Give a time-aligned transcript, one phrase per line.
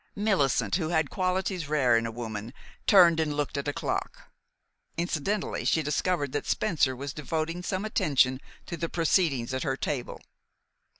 [0.15, 2.55] Millicent, who had qualities rare in a woman,
[2.87, 4.31] turned and looked at a clock.
[4.97, 10.19] Incidentally, she discovered that Spencer was devoting some attention to the proceedings at her table.